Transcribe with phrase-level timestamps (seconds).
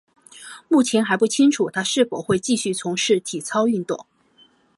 [0.67, 4.07] 目前还不清楚她是否会继续从事体操运动。